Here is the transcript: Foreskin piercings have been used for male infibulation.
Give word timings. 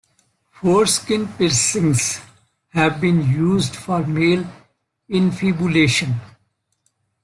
Foreskin 0.53 1.27
piercings 1.37 2.21
have 2.69 2.99
been 2.99 3.21
used 3.31 3.75
for 3.75 4.03
male 4.03 4.43
infibulation. 5.07 6.15